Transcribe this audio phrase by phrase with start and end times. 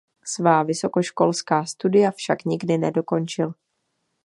[0.25, 3.53] Svá vysokoškolská studia však nikdy nedokončil.